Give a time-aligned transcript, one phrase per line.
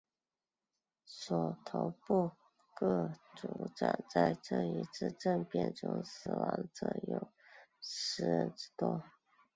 [1.05, 2.31] 索头部
[2.75, 7.31] 各酋长在这次政变中死亡者有
[7.79, 9.03] 数十人之多。